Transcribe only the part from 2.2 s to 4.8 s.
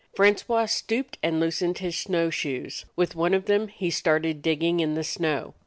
shoes; with one of them he started dig ging